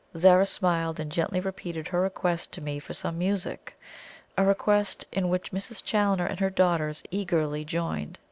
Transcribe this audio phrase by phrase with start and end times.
[0.17, 3.79] Zara smiled, and gently repeated her request to me for some music
[4.35, 5.83] a request in which Mrs.
[5.85, 8.17] Challoner and her daughters eagerly joined.